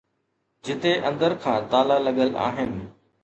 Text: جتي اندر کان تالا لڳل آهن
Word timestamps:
جتي 0.65 0.93
اندر 1.09 1.35
کان 1.43 1.61
تالا 1.73 1.97
لڳل 2.07 2.35
آهن 2.49 2.73